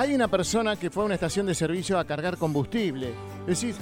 hay 0.00 0.14
una 0.14 0.28
persona 0.28 0.76
que 0.76 0.88
fue 0.88 1.02
a 1.02 1.06
una 1.06 1.14
estación 1.16 1.44
de 1.44 1.54
servicio 1.54 1.98
a 1.98 2.06
cargar 2.06 2.38
combustible. 2.38 3.12
Decís, 3.46 3.76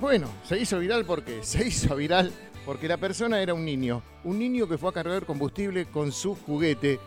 bueno, 0.00 0.26
se 0.42 0.58
hizo 0.58 0.78
viral 0.78 1.04
porque 1.04 1.42
se 1.42 1.66
hizo 1.66 1.94
viral 1.96 2.32
porque 2.64 2.88
la 2.88 2.96
persona 2.96 3.42
era 3.42 3.52
un 3.52 3.62
niño, 3.62 4.02
un 4.24 4.38
niño 4.38 4.66
que 4.66 4.78
fue 4.78 4.88
a 4.88 4.94
cargar 4.94 5.26
combustible 5.26 5.84
con 5.84 6.12
su 6.12 6.34
juguete. 6.34 6.98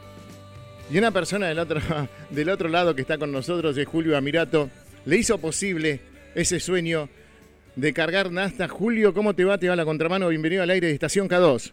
Y 0.92 1.00
una 1.00 1.10
persona 1.10 1.48
del 1.48 1.58
otro, 1.58 1.82
del 2.30 2.50
otro 2.50 2.70
lado 2.70 2.94
que 2.94 3.02
está 3.02 3.18
con 3.18 3.32
nosotros 3.32 3.76
es 3.76 3.88
Julio 3.88 4.16
Amirato, 4.16 4.70
le 5.06 5.18
hizo 5.18 5.40
posible 5.40 6.00
ese 6.36 6.60
sueño 6.60 7.10
de 7.76 7.92
cargar 7.92 8.32
nasta. 8.32 8.68
Julio, 8.68 9.16
¿cómo 9.16 9.34
te 9.34 9.46
va? 9.46 9.58
Te 9.58 9.68
va 9.68 9.76
la 9.76 9.84
contramano. 9.84 10.28
Bienvenido 10.28 10.62
al 10.62 10.70
aire 10.70 10.86
de 10.86 10.94
Estación 10.94 11.28
K2. 11.28 11.72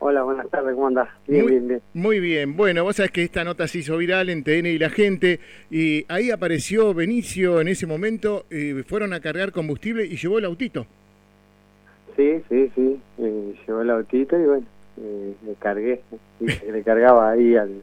Hola, 0.00 0.22
buenas 0.22 0.48
tardes, 0.48 0.74
¿cómo 0.74 0.86
andás? 0.86 1.08
Bien, 1.26 1.42
muy, 1.42 1.52
bien, 1.52 1.68
bien. 1.68 1.82
Muy 1.92 2.20
bien. 2.20 2.56
Bueno, 2.56 2.84
vos 2.84 2.96
sabés 2.96 3.10
que 3.10 3.24
esta 3.24 3.42
nota 3.42 3.66
se 3.66 3.78
hizo 3.78 3.96
viral 3.96 4.28
en 4.28 4.44
TN 4.44 4.66
y 4.66 4.78
la 4.78 4.90
gente, 4.90 5.40
y 5.70 6.04
ahí 6.08 6.30
apareció 6.30 6.94
Benicio 6.94 7.60
en 7.60 7.68
ese 7.68 7.86
momento, 7.86 8.46
y 8.50 8.82
fueron 8.84 9.12
a 9.12 9.20
cargar 9.20 9.50
combustible 9.50 10.04
y 10.06 10.16
llevó 10.16 10.38
el 10.38 10.44
autito. 10.44 10.86
Sí, 12.16 12.42
sí, 12.48 12.70
sí, 12.76 13.00
eh, 13.18 13.54
llevó 13.66 13.82
el 13.82 13.90
autito 13.90 14.38
y 14.38 14.44
bueno, 14.44 14.66
eh, 15.00 15.34
le 15.44 15.54
cargué, 15.54 16.00
y 16.40 16.46
le 16.46 16.82
cargaba 16.84 17.30
ahí 17.32 17.56
al, 17.56 17.82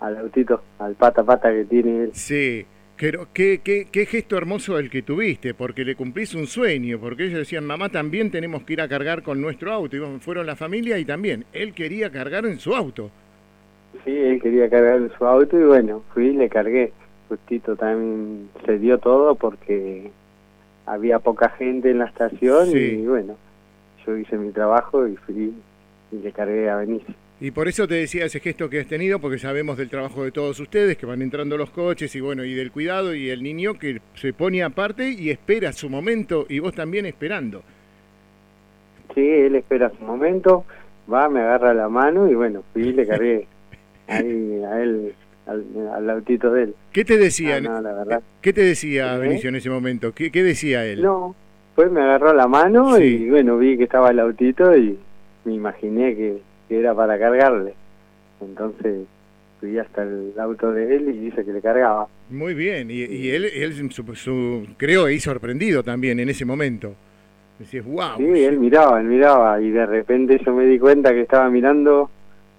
al 0.00 0.16
autito, 0.18 0.62
al 0.78 0.94
pata 0.94 1.24
pata 1.24 1.50
que 1.50 1.64
tiene 1.64 2.04
él. 2.04 2.10
Sí, 2.12 2.66
pero 2.98 3.26
qué, 3.34 3.60
qué, 3.62 3.86
qué 3.90 4.06
gesto 4.06 4.36
hermoso 4.36 4.78
el 4.78 4.88
que 4.90 5.02
tuviste, 5.02 5.52
porque 5.54 5.84
le 5.84 5.96
cumplís 5.96 6.34
un 6.34 6.46
sueño, 6.46 6.98
porque 7.00 7.24
ellos 7.24 7.38
decían, 7.38 7.64
mamá, 7.66 7.88
también 7.88 8.30
tenemos 8.30 8.62
que 8.64 8.74
ir 8.74 8.80
a 8.80 8.88
cargar 8.88 9.22
con 9.22 9.40
nuestro 9.40 9.72
auto, 9.72 9.96
y 9.96 10.00
fueron 10.20 10.46
la 10.46 10.56
familia 10.56 10.98
y 10.98 11.04
también, 11.04 11.44
él 11.52 11.74
quería 11.74 12.10
cargar 12.10 12.46
en 12.46 12.58
su 12.60 12.74
auto. 12.74 13.10
Sí, 14.04 14.10
él 14.10 14.40
quería 14.42 14.68
cargar 14.68 14.96
en 14.96 15.10
su 15.16 15.24
auto 15.24 15.58
y 15.58 15.64
bueno, 15.64 16.02
fui 16.12 16.28
y 16.28 16.32
le 16.32 16.48
cargué. 16.48 16.92
Justito 17.28 17.74
también 17.76 18.48
se 18.66 18.78
dio 18.78 18.98
todo 18.98 19.34
porque 19.34 20.10
había 20.86 21.18
poca 21.20 21.48
gente 21.50 21.90
en 21.90 21.98
la 21.98 22.06
estación 22.06 22.66
Sí. 22.70 22.78
y 22.78 23.06
bueno, 23.06 23.36
yo 24.06 24.16
hice 24.16 24.36
mi 24.36 24.50
trabajo 24.52 25.06
y 25.08 25.16
fui 25.16 25.54
y 26.12 26.16
le 26.16 26.32
cargué 26.32 26.68
a 26.68 26.76
Benicio. 26.76 27.14
Y 27.44 27.50
por 27.50 27.68
eso 27.68 27.86
te 27.86 27.96
decía 27.96 28.24
ese 28.24 28.40
gesto 28.40 28.70
que 28.70 28.80
has 28.80 28.86
tenido, 28.86 29.18
porque 29.18 29.38
sabemos 29.38 29.76
del 29.76 29.90
trabajo 29.90 30.24
de 30.24 30.32
todos 30.32 30.58
ustedes, 30.60 30.96
que 30.96 31.04
van 31.04 31.20
entrando 31.20 31.58
los 31.58 31.68
coches 31.68 32.16
y 32.16 32.20
bueno, 32.22 32.42
y 32.42 32.54
del 32.54 32.72
cuidado 32.72 33.14
y 33.14 33.28
el 33.28 33.42
niño 33.42 33.74
que 33.74 34.00
se 34.14 34.32
pone 34.32 34.62
aparte 34.62 35.10
y 35.10 35.28
espera 35.28 35.74
su 35.74 35.90
momento 35.90 36.46
y 36.48 36.60
vos 36.60 36.72
también 36.74 37.04
esperando. 37.04 37.62
Sí, 39.14 39.20
él 39.20 39.56
espera 39.56 39.90
su 39.90 40.02
momento, 40.06 40.64
va, 41.12 41.28
me 41.28 41.40
agarra 41.40 41.74
la 41.74 41.90
mano 41.90 42.30
y 42.30 42.34
bueno, 42.34 42.62
y 42.74 42.80
le 42.94 43.06
cargué 43.06 43.46
ahí 44.08 44.62
a 44.66 44.82
él, 44.82 45.14
al, 45.46 45.64
al 45.94 46.08
autito 46.08 46.50
de 46.50 46.62
él. 46.62 46.74
¿Qué 46.92 47.04
te 47.04 47.18
decía? 47.18 47.56
Ah, 47.56 47.60
no, 47.60 47.82
la 47.82 47.92
verdad. 47.92 48.22
¿Qué 48.40 48.54
te 48.54 48.62
decía 48.62 49.16
¿Eh? 49.16 49.18
Benicio 49.18 49.50
en 49.50 49.56
ese 49.56 49.68
momento? 49.68 50.14
¿Qué, 50.14 50.30
qué 50.32 50.42
decía 50.42 50.86
él? 50.86 51.02
No, 51.02 51.36
pues 51.74 51.92
me 51.92 52.00
agarró 52.00 52.32
la 52.32 52.48
mano 52.48 52.96
Sí. 52.96 53.02
y 53.26 53.28
bueno, 53.28 53.58
vi 53.58 53.76
que 53.76 53.84
estaba 53.84 54.12
el 54.12 54.20
autito 54.20 54.74
y 54.74 54.98
me 55.44 55.52
imaginé 55.52 56.16
que, 56.16 56.53
que 56.68 56.78
era 56.80 56.94
para 56.94 57.18
cargarle. 57.18 57.74
Entonces 58.40 59.06
fui 59.60 59.78
hasta 59.78 60.02
el 60.02 60.32
auto 60.38 60.72
de 60.72 60.96
él 60.96 61.08
y 61.08 61.18
dice 61.18 61.44
que 61.44 61.52
le 61.52 61.60
cargaba. 61.60 62.06
Muy 62.30 62.54
bien, 62.54 62.90
y, 62.90 63.04
y 63.04 63.30
él, 63.30 63.44
él 63.46 63.90
su, 63.92 64.04
su- 64.14 64.66
creo 64.76 65.06
ahí 65.06 65.20
sorprendido 65.20 65.82
también 65.82 66.20
en 66.20 66.28
ese 66.28 66.44
momento. 66.44 66.94
Decías, 67.58 67.84
wow. 67.84 68.16
Sí, 68.18 68.24
él 68.44 68.58
miraba, 68.58 69.00
él 69.00 69.06
miraba 69.06 69.60
y 69.60 69.70
de 69.70 69.86
repente 69.86 70.40
yo 70.44 70.52
me 70.54 70.66
di 70.66 70.78
cuenta 70.78 71.12
que 71.12 71.20
estaba 71.20 71.48
mirando 71.50 72.10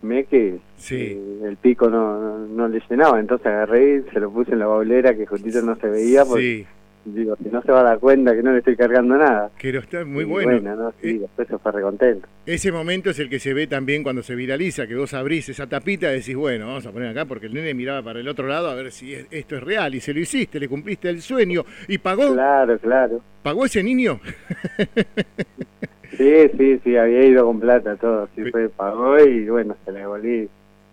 me 0.02 0.24
que 0.26 0.58
Sí. 0.78 0.96
eh, 0.96 1.40
el 1.46 1.58
pico 1.58 1.90
no, 1.90 2.20
no, 2.20 2.38
no 2.48 2.68
le 2.68 2.82
llenaba, 2.90 3.20
entonces 3.20 3.48
agarré 3.48 3.96
y 4.08 4.12
se 4.14 4.20
lo 4.20 4.30
puse 4.32 4.52
en 4.52 4.60
la 4.60 4.68
baulera 4.68 5.16
que 5.16 5.26
justito 5.26 5.62
no 5.62 5.76
se 5.78 5.88
veía 5.88 6.24
porque 6.26 6.42
Sí, 6.44 6.66
digo, 7.06 7.36
si 7.42 7.50
no 7.50 7.62
se 7.62 7.72
va 7.72 7.82
a 7.82 7.84
dar 7.84 8.00
cuenta 8.00 8.36
que 8.36 8.42
no 8.44 8.52
le 8.52 8.60
estoy 8.60 8.76
cargando 8.76 9.16
nada. 9.18 9.52
pero 9.62 9.80
está 9.80 10.04
muy 10.06 10.24
Y 10.24 10.26
bueno. 10.28 10.76
no, 10.76 10.92
sí, 11.02 11.10
Eh, 11.10 11.20
después 11.20 11.48
se 11.48 11.58
fue 11.60 11.72
recontento. 11.72 12.28
Ese 12.46 12.72
momento 12.72 13.10
es 13.12 13.20
el 13.20 13.30
que 13.30 13.40
se 13.40 13.54
ve 13.54 13.68
también 13.68 14.04
cuando 14.04 14.24
se 14.24 14.36
viraliza, 14.36 14.88
que 14.88 14.96
vos 14.96 15.14
abrís 15.14 15.48
esa 15.50 15.68
tapita 15.68 16.12
y 16.12 16.16
decís, 16.18 16.36
bueno, 16.36 16.68
vamos 16.68 16.86
a 16.86 16.92
poner 16.92 17.10
acá 17.10 17.26
porque 17.26 17.46
el 17.48 17.54
nene 17.54 17.74
miraba 17.74 18.02
para 18.02 18.20
el 18.20 18.28
otro 18.28 18.48
lado 18.48 18.70
a 18.70 18.76
ver 18.76 18.92
si 18.92 19.14
es- 19.14 19.28
esto 19.32 19.56
es 19.58 19.64
real 19.64 19.94
y 19.96 20.00
se 20.02 20.14
lo 20.14 20.20
hiciste, 20.20 20.60
le 20.60 20.68
cumpliste 20.68 21.10
el 21.10 21.22
sueño 21.22 21.64
y 21.88 21.98
pagó, 21.98 22.34
Claro, 22.34 22.78
claro. 22.80 23.22
pagó 23.44 23.66
ese 23.66 23.84
niño. 23.84 24.20
Sí, 26.18 26.34
sí, 26.58 26.80
sí, 26.84 26.96
había 26.96 27.26
ido 27.26 27.46
con 27.46 27.60
plata 27.60 27.96
todo, 27.98 28.30
sí 28.36 28.50
fue, 28.52 28.70
pagó 28.70 29.20
y 29.20 29.50
bueno, 29.50 29.76
se 29.84 29.92
la 29.92 30.00
devolví 30.00 30.48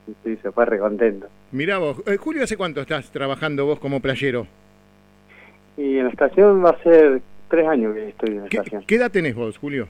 y 0.09 0.13
sí, 0.25 0.37
se 0.43 0.51
fue 0.51 0.65
recontento. 0.67 1.29
Mirá 1.53 1.79
vos, 1.79 2.03
Eh, 2.07 2.17
Julio, 2.17 2.43
¿hace 2.43 2.57
cuánto 2.57 2.81
estás 2.81 3.11
trabajando 3.13 3.65
vos 3.67 3.79
como 3.79 4.01
playero? 4.01 4.47
Y 5.77 5.99
en 5.99 6.05
la 6.05 6.11
estación 6.11 6.65
va 6.65 6.71
a 6.71 6.83
ser 6.83 7.21
tres 7.49 7.67
años 7.67 7.95
que 7.95 8.09
estoy 8.09 8.31
en 8.31 8.43
la 8.43 8.49
¿Qué, 8.49 8.57
estación, 8.59 8.85
qué 8.87 8.95
edad 8.97 9.11
tenés 9.11 9.35
vos, 9.35 9.57
Julio? 9.59 9.89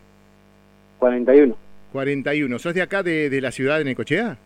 41. 0.98 1.56
41. 1.92 2.58
¿Sos 2.58 2.74
de 2.74 2.82
acá, 2.82 3.02
de, 3.02 3.28
de 3.30 3.40
la 3.40 3.50
ciudad 3.50 3.78
de 3.78 3.84
Necochea? 3.84 4.36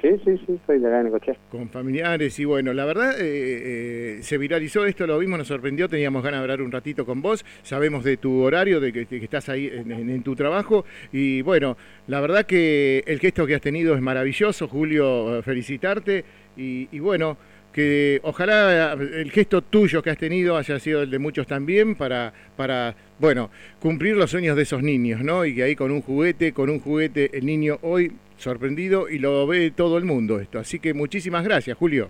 Sí, 0.00 0.08
sí, 0.24 0.40
sí, 0.46 0.58
soy 0.66 0.78
de 0.78 0.86
acá 0.86 0.98
en 1.00 1.04
Necochea. 1.06 1.34
Con 1.50 1.68
familiares 1.68 2.38
y 2.38 2.44
bueno, 2.46 2.72
la 2.72 2.86
verdad 2.86 3.20
eh, 3.20 4.18
eh, 4.18 4.22
se 4.22 4.38
viralizó 4.38 4.86
esto, 4.86 5.06
lo 5.06 5.18
vimos, 5.18 5.38
nos 5.38 5.48
sorprendió, 5.48 5.88
teníamos 5.90 6.22
ganas 6.22 6.40
de 6.40 6.42
hablar 6.44 6.62
un 6.62 6.72
ratito 6.72 7.04
con 7.04 7.20
vos, 7.20 7.44
sabemos 7.62 8.02
de 8.04 8.16
tu 8.16 8.40
horario, 8.40 8.80
de 8.80 8.92
que, 8.94 9.00
de 9.00 9.18
que 9.18 9.24
estás 9.24 9.50
ahí 9.50 9.66
en, 9.70 9.92
en- 9.92 10.08
en 10.08 10.22
tu 10.22 10.34
trabajo 10.34 10.86
y 11.12 11.42
bueno, 11.42 11.76
la 12.06 12.20
verdad 12.22 12.46
que 12.46 13.04
el 13.06 13.18
gesto 13.20 13.46
que 13.46 13.54
has 13.56 13.60
tenido 13.60 13.94
es 13.94 14.00
maravilloso, 14.00 14.68
Julio, 14.68 15.38
eh, 15.38 15.42
felicitarte 15.42 16.24
y, 16.56 16.88
y 16.92 16.98
bueno, 16.98 17.36
que 17.80 18.20
ojalá 18.22 18.92
el 18.92 19.30
gesto 19.30 19.62
tuyo 19.62 20.02
que 20.02 20.10
has 20.10 20.18
tenido 20.18 20.56
haya 20.56 20.78
sido 20.78 21.02
el 21.02 21.10
de 21.10 21.18
muchos 21.18 21.46
también 21.46 21.94
para, 21.94 22.32
para 22.56 22.94
bueno, 23.18 23.48
cumplir 23.80 24.16
los 24.16 24.30
sueños 24.30 24.54
de 24.54 24.62
esos 24.62 24.82
niños, 24.82 25.22
¿no? 25.22 25.46
Y 25.46 25.54
que 25.54 25.62
ahí 25.62 25.76
con 25.76 25.90
un 25.90 26.02
juguete, 26.02 26.52
con 26.52 26.68
un 26.68 26.80
juguete, 26.80 27.36
el 27.36 27.46
niño 27.46 27.78
hoy 27.82 28.12
sorprendido 28.36 29.08
y 29.08 29.18
lo 29.18 29.46
ve 29.46 29.70
todo 29.70 29.96
el 29.96 30.04
mundo 30.04 30.40
esto. 30.40 30.58
Así 30.58 30.78
que 30.78 30.92
muchísimas 30.92 31.42
gracias, 31.42 31.76
Julio. 31.78 32.08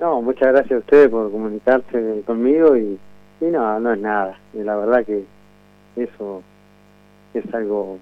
No, 0.00 0.22
muchas 0.22 0.48
gracias 0.52 0.72
a 0.72 0.78
ustedes 0.78 1.08
por 1.10 1.30
comunicarse 1.30 2.22
conmigo 2.24 2.74
y, 2.76 2.98
y 3.40 3.44
no, 3.44 3.78
no 3.78 3.92
es 3.92 4.00
nada. 4.00 4.38
Y 4.54 4.62
la 4.62 4.76
verdad 4.76 5.04
que 5.04 5.22
eso 5.96 6.42
es 7.34 7.54
algo, 7.54 7.98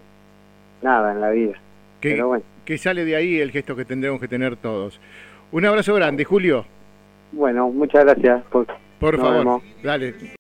nada 0.83 1.13
en 1.13 1.21
la 1.21 1.31
vida. 1.31 1.55
Que, 2.01 2.13
Pero 2.13 2.29
bueno, 2.29 2.45
que 2.65 2.79
sale 2.79 3.05
de 3.05 3.17
ahí 3.17 3.41
el 3.41 3.51
gesto 3.51 3.75
que 3.75 3.85
tendremos 3.85 4.21
que 4.21 4.29
tener 4.29 4.57
todos. 4.57 5.01
Un 5.53 5.65
abrazo 5.65 5.95
grande, 5.95 6.25
Julio. 6.25 6.65
bueno, 7.33 7.71
muchas 7.71 8.05
gracias 8.05 8.43
por, 8.51 8.67
Por 8.99 9.17
favor, 9.19 9.39
vemos. 9.39 9.63
dale. 9.83 10.15